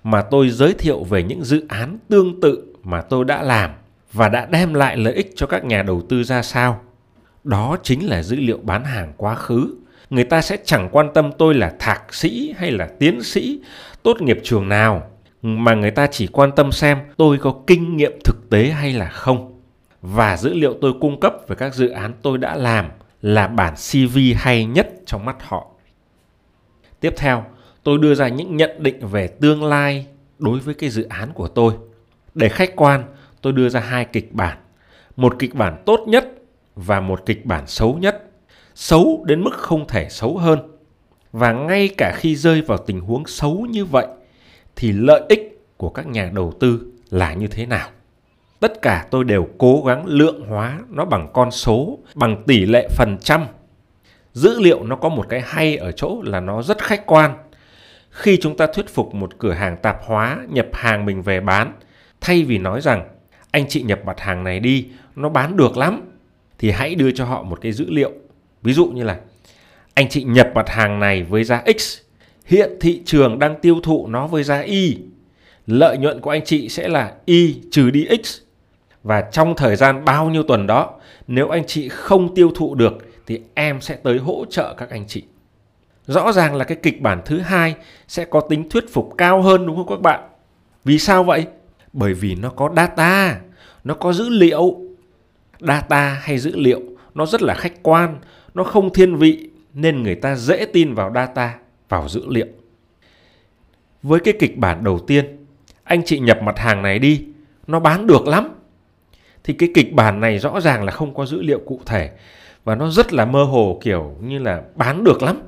mà 0.04 0.22
tôi 0.22 0.50
giới 0.50 0.74
thiệu 0.74 1.04
về 1.04 1.24
những 1.24 1.44
dự 1.44 1.66
án 1.68 1.98
tương 2.10 2.42
tự 2.42 2.74
mà 2.84 3.02
tôi 3.02 3.26
đã 3.26 3.44
làm 3.44 3.72
và 4.14 4.30
đã 4.30 4.46
đem 4.46 4.74
lại 4.74 4.98
lợi 4.98 5.14
ích 5.14 5.34
cho 5.36 5.48
các 5.48 5.66
nhà 5.66 5.84
đầu 5.84 6.02
tư 6.10 6.24
ra 6.24 6.42
sao. 6.42 6.82
Đó 7.44 7.78
chính 7.84 8.10
là 8.10 8.24
dữ 8.24 8.36
liệu 8.36 8.58
bán 8.64 8.84
hàng 8.84 9.14
quá 9.18 9.36
khứ. 9.36 9.76
Người 10.10 10.24
ta 10.24 10.42
sẽ 10.42 10.58
chẳng 10.66 10.90
quan 10.92 11.14
tâm 11.14 11.32
tôi 11.38 11.54
là 11.54 11.74
thạc 11.80 12.14
sĩ 12.14 12.54
hay 12.58 12.72
là 12.72 12.88
tiến 13.00 13.24
sĩ, 13.24 13.62
tốt 14.04 14.22
nghiệp 14.22 14.40
trường 14.44 14.70
nào, 14.70 15.10
mà 15.42 15.74
người 15.74 15.92
ta 15.92 16.08
chỉ 16.08 16.28
quan 16.28 16.52
tâm 16.52 16.72
xem 16.72 16.98
tôi 17.18 17.38
có 17.38 17.56
kinh 17.68 17.98
nghiệm 17.98 18.20
thực 18.24 18.50
tế 18.50 18.70
hay 18.70 18.94
là 18.94 19.10
không. 19.10 19.62
Và 20.02 20.38
dữ 20.38 20.54
liệu 20.54 20.74
tôi 20.82 20.94
cung 21.02 21.20
cấp 21.20 21.36
về 21.48 21.56
các 21.56 21.76
dự 21.76 21.90
án 21.90 22.14
tôi 22.22 22.38
đã 22.38 22.56
làm 22.56 22.86
là 23.22 23.48
bản 23.48 23.74
cv 23.92 24.18
hay 24.36 24.66
nhất 24.66 24.90
trong 25.06 25.26
mắt 25.26 25.36
họ 25.40 25.75
tiếp 27.00 27.14
theo, 27.18 27.46
tôi 27.84 27.98
đưa 27.98 28.16
ra 28.16 28.28
những 28.28 28.58
nhận 28.58 28.84
định 28.84 29.08
về 29.08 29.28
tương 29.28 29.64
lai 29.64 30.06
đối 30.40 30.60
với 30.60 30.74
cái 30.74 30.90
dự 30.90 31.04
án 31.04 31.34
của 31.34 31.48
tôi. 31.48 31.74
Để 32.34 32.50
khách 32.50 32.76
quan, 32.76 33.04
tôi 33.42 33.54
đưa 33.54 33.70
ra 33.70 33.80
hai 33.80 34.06
kịch 34.06 34.34
bản. 34.34 34.58
Một 35.16 35.36
kịch 35.40 35.56
bản 35.56 35.84
tốt 35.86 36.00
nhất 36.08 36.28
và 36.76 37.00
một 37.00 37.26
kịch 37.26 37.46
bản 37.46 37.68
xấu 37.68 37.98
nhất. 37.98 38.30
Xấu 38.76 39.24
đến 39.26 39.44
mức 39.44 39.54
không 39.54 39.88
thể 39.88 40.10
xấu 40.10 40.38
hơn. 40.38 40.60
Và 41.32 41.52
ngay 41.54 41.90
cả 41.98 42.14
khi 42.18 42.36
rơi 42.36 42.62
vào 42.62 42.78
tình 42.78 43.00
huống 43.00 43.28
xấu 43.28 43.68
như 43.70 43.86
vậy, 43.86 44.08
thì 44.76 44.92
lợi 44.92 45.22
ích 45.30 45.62
của 45.78 45.90
các 45.90 46.08
nhà 46.08 46.32
đầu 46.34 46.54
tư 46.60 46.92
là 47.10 47.34
như 47.34 47.48
thế 47.48 47.66
nào? 47.66 47.90
Tất 48.60 48.82
cả 48.82 49.08
tôi 49.12 49.24
đều 49.24 49.48
cố 49.58 49.84
gắng 49.86 50.06
lượng 50.06 50.46
hóa 50.48 50.80
nó 50.90 51.06
bằng 51.06 51.30
con 51.34 51.52
số, 51.52 52.00
bằng 52.16 52.44
tỷ 52.48 52.66
lệ 52.66 52.88
phần 52.92 53.18
trăm 53.22 53.46
dữ 54.36 54.60
liệu 54.60 54.84
nó 54.84 54.96
có 54.96 55.10
một 55.10 55.26
cái 55.30 55.42
hay 55.46 55.78
ở 55.78 55.92
chỗ 55.92 56.22
là 56.24 56.40
nó 56.40 56.62
rất 56.62 56.84
khách 56.84 57.06
quan 57.06 57.38
khi 58.10 58.38
chúng 58.42 58.58
ta 58.58 58.68
thuyết 58.68 58.90
phục 58.90 59.14
một 59.14 59.38
cửa 59.38 59.52
hàng 59.52 59.78
tạp 59.78 59.98
hóa 60.06 60.38
nhập 60.50 60.68
hàng 60.74 61.06
mình 61.06 61.22
về 61.22 61.40
bán 61.40 61.74
thay 62.22 62.44
vì 62.44 62.58
nói 62.58 62.82
rằng 62.82 63.08
anh 63.52 63.68
chị 63.68 63.82
nhập 63.82 64.00
mặt 64.06 64.20
hàng 64.20 64.44
này 64.44 64.60
đi, 64.60 64.86
nó 65.16 65.30
bán 65.30 65.58
được 65.58 65.78
lắm. 65.78 66.02
Thì 66.60 66.72
hãy 66.72 66.96
đưa 66.96 67.12
cho 67.12 67.26
họ 67.26 67.44
một 67.44 67.62
cái 67.62 67.72
dữ 67.72 67.86
liệu. 67.90 68.12
Ví 68.62 68.74
dụ 68.74 68.86
như 68.86 69.04
là 69.04 69.20
anh 69.94 70.10
chị 70.10 70.24
nhập 70.24 70.52
mặt 70.56 70.70
hàng 70.70 71.00
này 71.00 71.24
với 71.24 71.44
giá 71.44 71.64
X, 71.78 71.98
hiện 72.46 72.72
thị 72.82 73.02
trường 73.06 73.40
đang 73.40 73.60
tiêu 73.62 73.80
thụ 73.84 74.08
nó 74.08 74.28
với 74.28 74.44
giá 74.44 74.60
Y. 74.60 74.98
Lợi 75.68 75.98
nhuận 75.98 76.22
của 76.22 76.30
anh 76.30 76.46
chị 76.46 76.70
sẽ 76.70 76.88
là 76.88 77.14
Y 77.26 77.62
trừ 77.72 77.90
đi 77.90 78.08
X. 78.24 78.38
Và 79.04 79.22
trong 79.22 79.56
thời 79.56 79.76
gian 79.76 80.06
bao 80.06 80.30
nhiêu 80.30 80.44
tuần 80.44 80.68
đó, 80.68 80.94
nếu 81.28 81.50
anh 81.50 81.64
chị 81.68 81.90
không 81.90 82.36
tiêu 82.36 82.52
thụ 82.56 82.76
được 82.76 82.98
thì 83.28 83.42
em 83.54 83.82
sẽ 83.82 83.96
tới 83.96 84.18
hỗ 84.18 84.46
trợ 84.50 84.74
các 84.78 84.90
anh 84.90 85.08
chị. 85.08 85.24
Rõ 86.06 86.32
ràng 86.32 86.56
là 86.56 86.64
cái 86.64 86.78
kịch 86.84 87.02
bản 87.02 87.22
thứ 87.26 87.40
hai 87.40 87.76
sẽ 88.08 88.26
có 88.26 88.42
tính 88.42 88.70
thuyết 88.70 88.94
phục 88.94 89.14
cao 89.18 89.42
hơn 89.42 89.68
đúng 89.68 89.76
không 89.76 89.88
các 89.88 90.02
bạn? 90.02 90.30
Vì 90.84 91.00
sao 91.00 91.24
vậy? 91.24 91.46
Bởi 91.94 92.14
vì 92.14 92.36
nó 92.36 92.50
có 92.50 92.70
data, 92.76 93.40
nó 93.84 93.94
có 93.94 94.14
dữ 94.14 94.30
liệu. 94.30 94.80
Data 95.60 96.20
hay 96.22 96.38
dữ 96.38 96.56
liệu 96.56 96.82
nó 97.14 97.26
rất 97.26 97.42
là 97.42 97.54
khách 97.54 97.84
quan, 97.84 98.20
nó 98.54 98.64
không 98.64 98.94
thiên 98.94 99.16
vị 99.16 99.50
nên 99.74 100.04
người 100.04 100.16
ta 100.16 100.36
dễ 100.36 100.66
tin 100.66 100.94
vào 100.94 101.12
data, 101.16 101.56
vào 101.90 102.10
dữ 102.10 102.22
liệu. 102.28 102.48
Với 104.04 104.20
cái 104.20 104.34
kịch 104.40 104.58
bản 104.58 104.84
đầu 104.84 105.00
tiên, 105.00 105.46
anh 105.84 106.06
chị 106.06 106.20
nhập 106.20 106.42
mặt 106.42 106.60
hàng 106.60 106.82
này 106.82 107.00
đi, 107.00 107.26
nó 107.68 107.80
bán 107.80 108.08
được 108.08 108.28
lắm. 108.28 108.50
Thì 109.46 109.54
cái 109.54 109.70
kịch 109.74 109.94
bản 109.94 110.20
này 110.20 110.40
rõ 110.40 110.62
ràng 110.62 110.84
là 110.84 110.92
không 110.92 111.14
có 111.14 111.26
dữ 111.26 111.42
liệu 111.42 111.60
cụ 111.60 111.82
thể 111.86 112.12
và 112.64 112.76
nó 112.76 112.90
rất 112.90 113.14
là 113.14 113.26
mơ 113.26 113.44
hồ 113.44 113.80
kiểu 113.84 114.16
như 114.22 114.40
là 114.40 114.62
bán 114.76 115.04
được 115.04 115.24
lắm. 115.24 115.42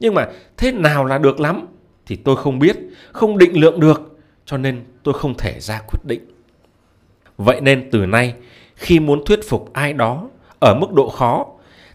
Nhưng 0.00 0.14
mà 0.14 0.28
thế 0.56 0.72
nào 0.72 1.04
là 1.04 1.18
được 1.18 1.40
lắm 1.40 1.66
thì 2.06 2.16
tôi 2.16 2.36
không 2.36 2.58
biết, 2.58 2.76
không 3.12 3.38
định 3.38 3.60
lượng 3.60 3.80
được 3.80 4.18
cho 4.46 4.56
nên 4.56 4.84
tôi 5.02 5.14
không 5.14 5.34
thể 5.34 5.60
ra 5.60 5.80
quyết 5.80 6.00
định. 6.04 6.20
Vậy 7.36 7.60
nên 7.60 7.90
từ 7.90 8.06
nay 8.06 8.34
khi 8.74 9.00
muốn 9.00 9.24
thuyết 9.24 9.40
phục 9.48 9.72
ai 9.72 9.92
đó 9.92 10.28
ở 10.58 10.74
mức 10.74 10.92
độ 10.92 11.08
khó 11.08 11.46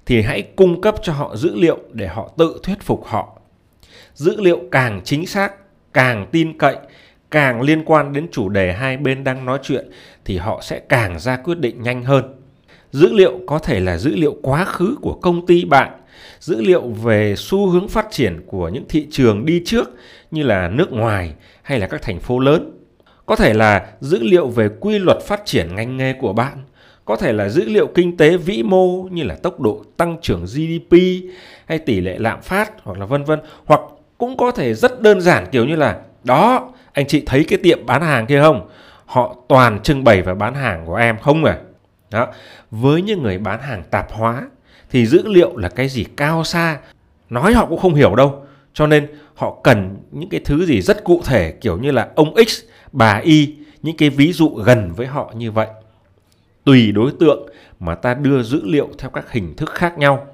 thì 0.05 0.21
hãy 0.21 0.41
cung 0.41 0.81
cấp 0.81 0.95
cho 1.01 1.13
họ 1.13 1.35
dữ 1.35 1.55
liệu 1.55 1.79
để 1.91 2.07
họ 2.07 2.31
tự 2.37 2.59
thuyết 2.63 2.81
phục 2.81 3.05
họ. 3.05 3.39
Dữ 4.13 4.41
liệu 4.41 4.59
càng 4.71 5.01
chính 5.03 5.27
xác, 5.27 5.53
càng 5.93 6.27
tin 6.31 6.57
cậy, 6.57 6.77
càng 7.33 7.61
liên 7.61 7.83
quan 7.85 8.13
đến 8.13 8.27
chủ 8.31 8.49
đề 8.49 8.73
hai 8.73 8.97
bên 8.97 9.23
đang 9.23 9.45
nói 9.45 9.59
chuyện 9.63 9.89
thì 10.25 10.37
họ 10.37 10.59
sẽ 10.63 10.79
càng 10.79 11.19
ra 11.19 11.37
quyết 11.37 11.59
định 11.59 11.81
nhanh 11.81 12.03
hơn. 12.03 12.35
Dữ 12.91 13.13
liệu 13.13 13.39
có 13.47 13.59
thể 13.59 13.79
là 13.79 13.97
dữ 13.97 14.15
liệu 14.15 14.35
quá 14.41 14.65
khứ 14.65 14.95
của 15.01 15.13
công 15.13 15.45
ty 15.45 15.65
bạn, 15.65 15.91
dữ 16.39 16.61
liệu 16.61 16.81
về 16.81 17.35
xu 17.37 17.69
hướng 17.69 17.87
phát 17.87 18.07
triển 18.11 18.43
của 18.47 18.69
những 18.69 18.85
thị 18.89 19.07
trường 19.11 19.45
đi 19.45 19.61
trước 19.65 19.89
như 20.31 20.43
là 20.43 20.67
nước 20.67 20.91
ngoài 20.91 21.33
hay 21.61 21.79
là 21.79 21.87
các 21.87 22.01
thành 22.01 22.19
phố 22.19 22.39
lớn. 22.39 22.71
Có 23.25 23.35
thể 23.35 23.53
là 23.53 23.87
dữ 23.99 24.19
liệu 24.21 24.47
về 24.47 24.69
quy 24.79 24.99
luật 24.99 25.17
phát 25.21 25.41
triển 25.45 25.75
ngành 25.75 25.97
nghề 25.97 26.13
của 26.13 26.33
bạn, 26.33 26.57
có 27.05 27.15
thể 27.15 27.33
là 27.33 27.49
dữ 27.49 27.65
liệu 27.65 27.87
kinh 27.87 28.17
tế 28.17 28.37
vĩ 28.37 28.63
mô 28.63 29.03
như 29.03 29.23
là 29.23 29.35
tốc 29.35 29.61
độ 29.61 29.83
tăng 29.97 30.17
trưởng 30.21 30.45
GDP 30.45 30.97
hay 31.65 31.79
tỷ 31.79 32.01
lệ 32.01 32.17
lạm 32.19 32.41
phát 32.41 32.71
hoặc 32.83 32.99
là 32.99 33.05
vân 33.05 33.23
vân 33.23 33.39
hoặc 33.65 33.81
cũng 34.17 34.37
có 34.37 34.51
thể 34.51 34.73
rất 34.73 35.01
đơn 35.01 35.21
giản 35.21 35.45
kiểu 35.51 35.65
như 35.65 35.75
là 35.75 35.99
đó 36.23 36.72
anh 36.93 37.07
chị 37.07 37.23
thấy 37.25 37.45
cái 37.47 37.59
tiệm 37.63 37.85
bán 37.85 38.01
hàng 38.01 38.25
kia 38.25 38.41
không? 38.41 38.69
Họ 39.05 39.35
toàn 39.47 39.79
trưng 39.79 40.03
bày 40.03 40.21
và 40.21 40.33
bán 40.33 40.55
hàng 40.55 40.85
của 40.85 40.95
em, 40.95 41.17
không 41.17 41.45
à? 41.45 41.57
Đó. 42.11 42.27
Với 42.71 43.01
những 43.01 43.23
người 43.23 43.37
bán 43.37 43.61
hàng 43.61 43.83
tạp 43.91 44.11
hóa 44.11 44.47
thì 44.91 45.05
dữ 45.05 45.27
liệu 45.27 45.57
là 45.57 45.69
cái 45.69 45.89
gì 45.89 46.05
cao 46.17 46.43
xa? 46.43 46.79
Nói 47.29 47.53
họ 47.53 47.65
cũng 47.65 47.79
không 47.79 47.93
hiểu 47.93 48.15
đâu. 48.15 48.45
Cho 48.73 48.87
nên 48.87 49.07
họ 49.35 49.57
cần 49.63 49.97
những 50.11 50.29
cái 50.29 50.41
thứ 50.45 50.65
gì 50.65 50.81
rất 50.81 51.03
cụ 51.03 51.21
thể, 51.25 51.51
kiểu 51.51 51.77
như 51.77 51.91
là 51.91 52.09
ông 52.15 52.35
X, 52.47 52.59
bà 52.91 53.17
Y, 53.17 53.55
những 53.81 53.97
cái 53.97 54.09
ví 54.09 54.33
dụ 54.33 54.49
gần 54.49 54.93
với 54.93 55.07
họ 55.07 55.33
như 55.35 55.51
vậy. 55.51 55.67
Tùy 56.63 56.91
đối 56.91 57.11
tượng 57.19 57.49
mà 57.79 57.95
ta 57.95 58.13
đưa 58.13 58.43
dữ 58.43 58.61
liệu 58.63 58.89
theo 58.97 59.09
các 59.09 59.31
hình 59.31 59.55
thức 59.55 59.69
khác 59.69 59.97
nhau. 59.97 60.27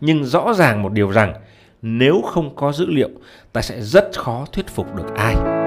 Nhưng 0.00 0.24
rõ 0.24 0.54
ràng 0.54 0.82
một 0.82 0.92
điều 0.92 1.10
rằng, 1.10 1.34
nếu 1.82 2.22
không 2.26 2.56
có 2.56 2.72
dữ 2.72 2.86
liệu, 2.86 3.10
ta 3.52 3.62
sẽ 3.62 3.80
rất 3.80 4.10
khó 4.16 4.46
thuyết 4.52 4.68
phục 4.68 4.96
được 4.96 5.14
ai. 5.16 5.57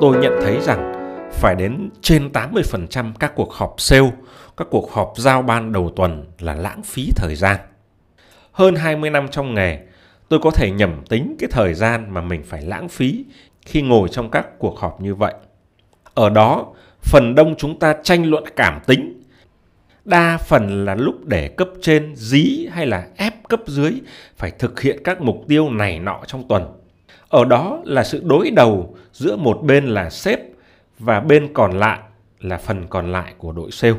Tôi 0.00 0.16
nhận 0.16 0.32
thấy 0.42 0.60
rằng 0.60 0.92
phải 1.32 1.54
đến 1.54 1.90
trên 2.02 2.28
80% 2.32 3.12
các 3.18 3.32
cuộc 3.34 3.52
họp 3.52 3.74
sale, 3.78 4.12
các 4.56 4.68
cuộc 4.70 4.92
họp 4.92 5.12
giao 5.16 5.42
ban 5.42 5.72
đầu 5.72 5.92
tuần 5.96 6.24
là 6.38 6.54
lãng 6.54 6.82
phí 6.82 7.10
thời 7.16 7.34
gian. 7.34 7.56
Hơn 8.52 8.74
20 8.74 9.10
năm 9.10 9.28
trong 9.30 9.54
nghề, 9.54 9.78
tôi 10.28 10.40
có 10.42 10.50
thể 10.50 10.70
nhẩm 10.70 11.04
tính 11.08 11.36
cái 11.38 11.48
thời 11.52 11.74
gian 11.74 12.14
mà 12.14 12.20
mình 12.20 12.42
phải 12.46 12.62
lãng 12.62 12.88
phí 12.88 13.24
khi 13.66 13.82
ngồi 13.82 14.08
trong 14.08 14.30
các 14.30 14.58
cuộc 14.58 14.78
họp 14.78 15.00
như 15.00 15.14
vậy. 15.14 15.34
Ở 16.14 16.30
đó, 16.30 16.66
phần 17.02 17.34
đông 17.34 17.54
chúng 17.58 17.78
ta 17.78 17.94
tranh 18.02 18.30
luận 18.30 18.44
cảm 18.56 18.80
tính. 18.86 19.22
Đa 20.04 20.38
phần 20.38 20.84
là 20.84 20.94
lúc 20.94 21.24
để 21.24 21.48
cấp 21.48 21.68
trên 21.82 22.16
dí 22.16 22.66
hay 22.72 22.86
là 22.86 23.06
ép 23.16 23.48
cấp 23.48 23.60
dưới 23.66 23.92
phải 24.36 24.50
thực 24.50 24.80
hiện 24.80 25.02
các 25.04 25.20
mục 25.20 25.44
tiêu 25.48 25.70
này 25.70 25.98
nọ 25.98 26.20
trong 26.26 26.48
tuần. 26.48 26.66
Ở 27.28 27.44
đó 27.44 27.80
là 27.84 28.04
sự 28.04 28.22
đối 28.24 28.50
đầu 28.50 28.96
giữa 29.12 29.36
một 29.36 29.60
bên 29.62 29.86
là 29.86 30.10
sếp 30.10 30.40
và 30.98 31.20
bên 31.20 31.52
còn 31.52 31.78
lại 31.78 31.98
là 32.40 32.56
phần 32.56 32.86
còn 32.88 33.12
lại 33.12 33.34
của 33.38 33.52
đội 33.52 33.70
sale. 33.70 33.96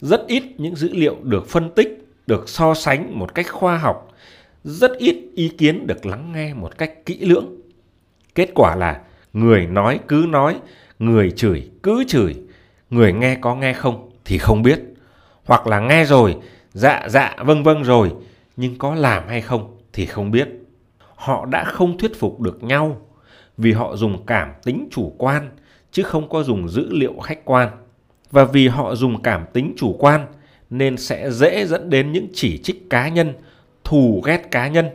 Rất 0.00 0.26
ít 0.26 0.42
những 0.58 0.76
dữ 0.76 0.88
liệu 0.92 1.16
được 1.22 1.48
phân 1.48 1.70
tích, 1.70 2.06
được 2.26 2.48
so 2.48 2.74
sánh 2.74 3.18
một 3.18 3.34
cách 3.34 3.46
khoa 3.50 3.78
học, 3.78 4.12
rất 4.64 4.98
ít 4.98 5.16
ý 5.34 5.48
kiến 5.48 5.86
được 5.86 6.06
lắng 6.06 6.32
nghe 6.32 6.54
một 6.54 6.78
cách 6.78 6.92
kỹ 7.06 7.18
lưỡng. 7.20 7.60
Kết 8.34 8.50
quả 8.54 8.76
là 8.76 9.00
người 9.32 9.66
nói 9.66 10.00
cứ 10.08 10.26
nói, 10.28 10.56
người 10.98 11.30
chửi 11.30 11.70
cứ 11.82 12.04
chửi, 12.08 12.34
người 12.90 13.12
nghe 13.12 13.38
có 13.40 13.54
nghe 13.54 13.72
không 13.72 14.10
thì 14.24 14.38
không 14.38 14.62
biết. 14.62 14.80
Hoặc 15.44 15.66
là 15.66 15.80
nghe 15.80 16.04
rồi, 16.04 16.36
dạ 16.72 17.06
dạ 17.08 17.36
vâng 17.38 17.64
vâng 17.64 17.82
rồi, 17.82 18.12
nhưng 18.56 18.78
có 18.78 18.94
làm 18.94 19.28
hay 19.28 19.40
không 19.40 19.76
thì 19.92 20.06
không 20.06 20.30
biết. 20.30 20.48
Họ 21.20 21.46
đã 21.46 21.64
không 21.64 21.98
thuyết 21.98 22.20
phục 22.20 22.40
được 22.40 22.62
nhau 22.62 23.00
vì 23.56 23.72
họ 23.72 23.96
dùng 23.96 24.26
cảm 24.26 24.52
tính 24.64 24.88
chủ 24.90 25.14
quan 25.18 25.50
chứ 25.92 26.02
không 26.02 26.28
có 26.28 26.42
dùng 26.42 26.68
dữ 26.68 26.88
liệu 26.90 27.18
khách 27.22 27.44
quan. 27.44 27.68
Và 28.30 28.44
vì 28.44 28.68
họ 28.68 28.94
dùng 28.94 29.22
cảm 29.22 29.44
tính 29.52 29.74
chủ 29.76 29.96
quan 29.98 30.26
nên 30.70 30.96
sẽ 30.96 31.30
dễ 31.30 31.66
dẫn 31.66 31.90
đến 31.90 32.12
những 32.12 32.26
chỉ 32.34 32.58
trích 32.58 32.90
cá 32.90 33.08
nhân, 33.08 33.32
thù 33.84 34.22
ghét 34.24 34.50
cá 34.50 34.68
nhân. 34.68 34.86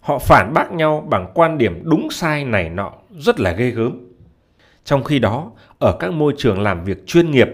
Họ 0.00 0.18
phản 0.18 0.52
bác 0.54 0.72
nhau 0.72 1.06
bằng 1.10 1.30
quan 1.34 1.58
điểm 1.58 1.80
đúng 1.84 2.10
sai 2.10 2.44
này 2.44 2.70
nọ 2.70 2.92
rất 3.18 3.40
là 3.40 3.52
ghê 3.52 3.70
gớm. 3.70 4.00
Trong 4.84 5.04
khi 5.04 5.18
đó, 5.18 5.50
ở 5.78 5.96
các 6.00 6.12
môi 6.12 6.34
trường 6.38 6.60
làm 6.60 6.84
việc 6.84 7.06
chuyên 7.06 7.30
nghiệp, 7.30 7.48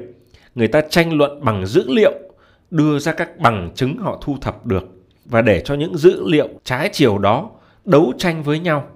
người 0.54 0.68
ta 0.68 0.80
tranh 0.90 1.12
luận 1.12 1.44
bằng 1.44 1.66
dữ 1.66 1.84
liệu, 1.88 2.12
đưa 2.70 2.98
ra 2.98 3.12
các 3.12 3.38
bằng 3.38 3.70
chứng 3.74 3.96
họ 3.98 4.18
thu 4.22 4.36
thập 4.40 4.66
được 4.66 4.99
và 5.30 5.42
để 5.42 5.62
cho 5.64 5.74
những 5.74 5.96
dữ 5.96 6.28
liệu 6.28 6.48
trái 6.64 6.88
chiều 6.92 7.18
đó 7.18 7.50
đấu 7.84 8.12
tranh 8.18 8.42
với 8.42 8.58
nhau. 8.58 8.88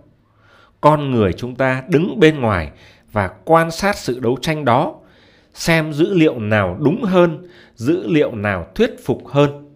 Con 0.81 1.11
người 1.11 1.33
chúng 1.33 1.55
ta 1.55 1.83
đứng 1.89 2.21
bên 2.21 2.41
ngoài 2.41 2.71
và 3.13 3.31
quan 3.45 3.71
sát 3.71 3.97
sự 3.97 4.21
đấu 4.21 4.37
tranh 4.43 4.65
đó, 4.65 4.95
xem 5.55 5.93
dữ 5.93 6.15
liệu 6.15 6.39
nào 6.39 6.79
đúng 6.81 7.03
hơn, 7.03 7.49
dữ 7.75 8.07
liệu 8.07 8.35
nào 8.35 8.67
thuyết 8.75 8.91
phục 9.05 9.29
hơn. 9.29 9.75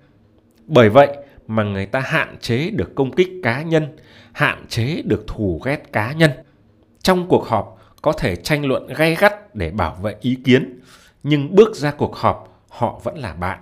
Bởi 0.67 0.89
vậy 0.89 1.17
mà 1.47 1.63
người 1.63 1.87
ta 1.87 2.01
hạn 2.01 2.37
chế 2.41 2.71
được 2.71 2.95
công 2.95 3.13
kích 3.13 3.31
cá 3.43 3.63
nhân, 3.63 3.97
hạn 4.33 4.67
chế 4.69 5.03
được 5.05 5.27
thù 5.27 5.61
ghét 5.65 5.93
cá 5.93 6.13
nhân. 6.13 6.31
Trong 7.03 7.29
cuộc 7.29 7.47
họp 7.47 7.79
có 8.03 8.13
thể 8.13 8.37
tranh 8.37 8.67
luận 8.67 8.87
gay 8.87 9.15
gắt 9.15 9.55
để 9.55 9.71
bảo 9.71 9.95
vệ 9.95 10.15
ý 10.21 10.39
kiến, 10.45 10.81
nhưng 11.23 11.55
bước 11.55 11.77
ra 11.77 11.91
cuộc 11.91 12.17
họp 12.17 12.65
họ 12.69 13.01
vẫn 13.05 13.19
là 13.19 13.35
bạn. 13.35 13.59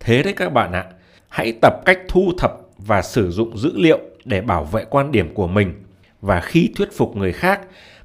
Thế 0.00 0.22
đấy 0.22 0.32
các 0.36 0.52
bạn 0.52 0.72
ạ, 0.72 0.84
hãy 1.28 1.52
tập 1.62 1.74
cách 1.84 1.98
thu 2.08 2.32
thập 2.38 2.52
và 2.78 3.02
sử 3.02 3.30
dụng 3.30 3.58
dữ 3.58 3.72
liệu 3.76 3.98
để 4.24 4.40
bảo 4.40 4.64
vệ 4.64 4.84
quan 4.90 5.12
điểm 5.12 5.34
của 5.34 5.46
mình. 5.46 5.72
Và 6.20 6.40
khi 6.40 6.70
thuyết 6.76 6.88
phục 6.92 7.16
người 7.16 7.32
khác, 7.32 7.60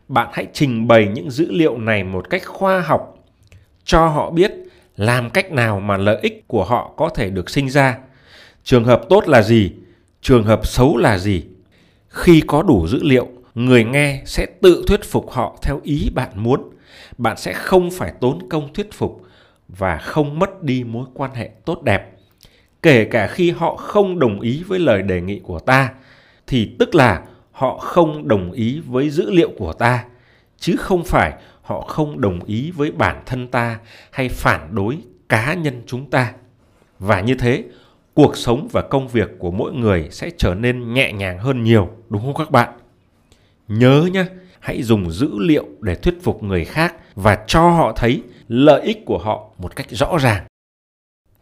bạn 0.07 0.27
hãy 0.33 0.47
trình 0.53 0.87
bày 0.87 1.07
những 1.13 1.31
dữ 1.31 1.51
liệu 1.51 1.77
này 1.77 2.03
một 2.03 2.29
cách 2.29 2.45
khoa 2.45 2.79
học, 2.79 3.17
cho 3.83 4.07
họ 4.07 4.31
biết 4.31 4.51
làm 4.97 5.29
cách 5.29 5.51
nào 5.51 5.79
mà 5.79 5.97
lợi 5.97 6.17
ích 6.21 6.47
của 6.47 6.63
họ 6.63 6.93
có 6.97 7.09
thể 7.09 7.29
được 7.29 7.49
sinh 7.49 7.69
ra. 7.69 7.97
Trường 8.63 8.83
hợp 8.83 9.01
tốt 9.09 9.27
là 9.27 9.41
gì? 9.41 9.71
Trường 10.21 10.43
hợp 10.43 10.67
xấu 10.67 10.97
là 10.97 11.17
gì? 11.17 11.43
Khi 12.09 12.41
có 12.47 12.63
đủ 12.63 12.87
dữ 12.87 12.99
liệu, 13.03 13.27
người 13.55 13.83
nghe 13.83 14.21
sẽ 14.25 14.45
tự 14.61 14.83
thuyết 14.87 15.03
phục 15.03 15.31
họ 15.31 15.57
theo 15.61 15.79
ý 15.83 16.09
bạn 16.15 16.29
muốn. 16.35 16.69
Bạn 17.17 17.37
sẽ 17.37 17.53
không 17.53 17.91
phải 17.91 18.13
tốn 18.21 18.49
công 18.49 18.73
thuyết 18.73 18.93
phục 18.93 19.21
và 19.67 19.97
không 19.97 20.39
mất 20.39 20.63
đi 20.63 20.83
mối 20.83 21.05
quan 21.13 21.31
hệ 21.33 21.49
tốt 21.65 21.83
đẹp 21.83 22.12
kể 22.83 23.05
cả 23.05 23.27
khi 23.27 23.51
họ 23.51 23.75
không 23.75 24.19
đồng 24.19 24.39
ý 24.39 24.63
với 24.67 24.79
lời 24.79 25.01
đề 25.01 25.21
nghị 25.21 25.39
của 25.39 25.59
ta 25.59 25.89
thì 26.47 26.75
tức 26.79 26.95
là 26.95 27.21
họ 27.51 27.77
không 27.77 28.27
đồng 28.27 28.51
ý 28.51 28.79
với 28.79 29.09
dữ 29.09 29.31
liệu 29.31 29.51
của 29.57 29.73
ta 29.73 30.05
chứ 30.57 30.75
không 30.79 31.03
phải 31.03 31.33
họ 31.61 31.81
không 31.81 32.21
đồng 32.21 32.43
ý 32.43 32.71
với 32.71 32.91
bản 32.91 33.23
thân 33.25 33.47
ta 33.47 33.79
hay 34.11 34.29
phản 34.29 34.75
đối 34.75 34.97
cá 35.29 35.53
nhân 35.53 35.81
chúng 35.87 36.09
ta 36.09 36.33
và 36.99 37.21
như 37.21 37.35
thế 37.35 37.63
cuộc 38.13 38.37
sống 38.37 38.67
và 38.71 38.81
công 38.81 39.07
việc 39.07 39.29
của 39.39 39.51
mỗi 39.51 39.73
người 39.73 40.07
sẽ 40.11 40.29
trở 40.37 40.55
nên 40.55 40.93
nhẹ 40.93 41.13
nhàng 41.13 41.39
hơn 41.39 41.63
nhiều, 41.63 41.89
đúng 42.09 42.21
không 42.21 42.35
các 42.35 42.51
bạn? 42.51 42.79
Nhớ 43.67 44.09
nhé, 44.13 44.25
hãy 44.59 44.83
dùng 44.83 45.11
dữ 45.11 45.29
liệu 45.39 45.65
để 45.81 45.95
thuyết 45.95 46.23
phục 46.23 46.43
người 46.43 46.65
khác 46.65 46.95
và 47.15 47.43
cho 47.47 47.69
họ 47.69 47.93
thấy 47.95 48.23
lợi 48.47 48.81
ích 48.81 49.05
của 49.05 49.17
họ 49.17 49.49
một 49.57 49.75
cách 49.75 49.87
rõ 49.89 50.17
ràng. 50.17 50.43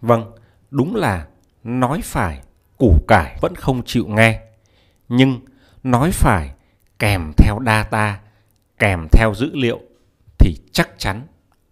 Vâng, 0.01 0.31
đúng 0.71 0.95
là 0.95 1.25
nói 1.63 2.01
phải, 2.03 2.41
củ 2.77 2.95
cải 3.07 3.37
vẫn 3.41 3.55
không 3.55 3.81
chịu 3.85 4.05
nghe. 4.07 4.41
Nhưng 5.09 5.39
nói 5.83 6.11
phải 6.11 6.51
kèm 6.99 7.31
theo 7.37 7.59
data, 7.65 8.19
kèm 8.79 9.07
theo 9.11 9.33
dữ 9.35 9.49
liệu 9.53 9.79
thì 10.39 10.55
chắc 10.71 10.89
chắn 10.97 11.21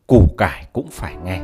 củ 0.08 0.28
cải 0.38 0.68
cũng 0.74 0.90
phải 0.92 1.16
nghe. 1.16 1.40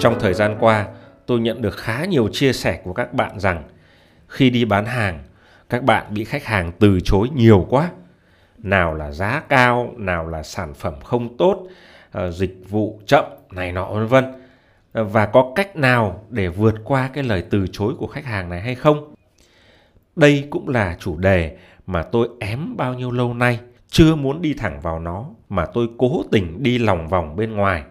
Trong 0.00 0.16
thời 0.20 0.34
gian 0.34 0.56
qua, 0.60 0.86
tôi 1.26 1.40
nhận 1.40 1.62
được 1.62 1.76
khá 1.76 2.04
nhiều 2.04 2.28
chia 2.32 2.52
sẻ 2.52 2.80
của 2.84 2.92
các 2.92 3.14
bạn 3.14 3.40
rằng 3.40 3.62
khi 4.28 4.50
đi 4.50 4.64
bán 4.64 4.86
hàng, 4.86 5.18
các 5.68 5.84
bạn 5.84 6.14
bị 6.14 6.24
khách 6.24 6.44
hàng 6.44 6.72
từ 6.78 7.00
chối 7.04 7.28
nhiều 7.34 7.66
quá. 7.70 7.90
Nào 8.58 8.94
là 8.94 9.10
giá 9.10 9.42
cao, 9.48 9.92
nào 9.96 10.28
là 10.28 10.42
sản 10.42 10.74
phẩm 10.74 10.94
không 11.04 11.36
tốt, 11.36 11.66
ờ, 12.10 12.30
dịch 12.30 12.56
vụ 12.68 13.00
chậm 13.06 13.24
này 13.50 13.72
nọ 13.72 13.92
vân 13.92 14.06
vân. 14.06 14.24
Và 14.92 15.26
có 15.26 15.52
cách 15.54 15.76
nào 15.76 16.24
để 16.30 16.48
vượt 16.48 16.74
qua 16.84 17.10
cái 17.12 17.24
lời 17.24 17.44
từ 17.50 17.66
chối 17.72 17.94
của 17.98 18.06
khách 18.06 18.24
hàng 18.24 18.48
này 18.48 18.60
hay 18.60 18.74
không? 18.74 19.14
Đây 20.16 20.48
cũng 20.50 20.68
là 20.68 20.96
chủ 21.00 21.16
đề 21.16 21.56
mà 21.86 22.02
tôi 22.02 22.28
ém 22.40 22.76
bao 22.76 22.94
nhiêu 22.94 23.10
lâu 23.10 23.34
nay, 23.34 23.60
chưa 23.88 24.14
muốn 24.14 24.42
đi 24.42 24.54
thẳng 24.54 24.80
vào 24.80 24.98
nó 24.98 25.26
mà 25.48 25.66
tôi 25.66 25.88
cố 25.98 26.22
tình 26.32 26.62
đi 26.62 26.78
lòng 26.78 27.08
vòng 27.08 27.36
bên 27.36 27.52
ngoài 27.52 27.82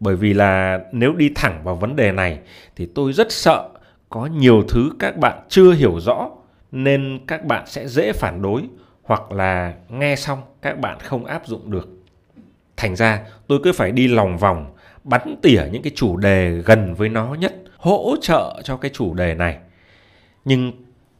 bởi 0.00 0.16
vì 0.16 0.34
là 0.34 0.80
nếu 0.92 1.12
đi 1.12 1.30
thẳng 1.34 1.60
vào 1.64 1.76
vấn 1.76 1.96
đề 1.96 2.12
này 2.12 2.38
thì 2.76 2.88
tôi 2.94 3.12
rất 3.12 3.32
sợ 3.32 3.68
có 4.10 4.26
nhiều 4.26 4.62
thứ 4.68 4.90
các 4.98 5.16
bạn 5.16 5.38
chưa 5.48 5.72
hiểu 5.72 6.00
rõ 6.00 6.30
nên 6.72 7.18
các 7.26 7.44
bạn 7.44 7.66
sẽ 7.66 7.88
dễ 7.88 8.12
phản 8.12 8.42
đối 8.42 8.62
hoặc 9.02 9.32
là 9.32 9.74
nghe 9.88 10.16
xong 10.16 10.38
các 10.62 10.80
bạn 10.80 10.98
không 11.00 11.24
áp 11.24 11.46
dụng 11.46 11.70
được. 11.70 11.88
Thành 12.76 12.96
ra 12.96 13.20
tôi 13.46 13.60
cứ 13.64 13.72
phải 13.72 13.92
đi 13.92 14.08
lòng 14.08 14.38
vòng 14.38 14.74
bắn 15.04 15.36
tỉa 15.42 15.62
những 15.72 15.82
cái 15.82 15.92
chủ 15.96 16.16
đề 16.16 16.50
gần 16.50 16.94
với 16.94 17.08
nó 17.08 17.34
nhất, 17.34 17.54
hỗ 17.76 18.14
trợ 18.20 18.60
cho 18.64 18.76
cái 18.76 18.90
chủ 18.94 19.14
đề 19.14 19.34
này. 19.34 19.58
Nhưng 20.44 20.72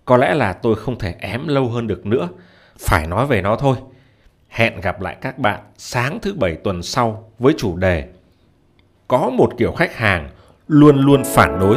có 0.05 0.17
lẽ 0.17 0.35
là 0.35 0.53
tôi 0.53 0.75
không 0.75 0.99
thể 0.99 1.15
ém 1.19 1.49
lâu 1.49 1.69
hơn 1.69 1.87
được 1.87 2.07
nữa, 2.07 2.29
phải 2.79 3.07
nói 3.07 3.27
về 3.27 3.43
nó 3.43 3.57
thôi. 3.57 3.77
Hẹn 4.49 4.81
gặp 4.81 5.01
lại 5.01 5.17
các 5.21 5.39
bạn 5.39 5.61
sáng 5.77 6.19
thứ 6.23 6.35
bảy 6.35 6.55
tuần 6.55 6.83
sau 6.83 7.33
với 7.39 7.55
chủ 7.59 7.77
đề 7.77 8.09
có 9.09 9.31
một 9.31 9.53
kiểu 9.59 9.73
khách 9.73 9.97
hàng 9.97 10.29
luôn 10.69 11.01
luôn 11.01 11.23
phản 11.25 11.59
đối 11.61 11.77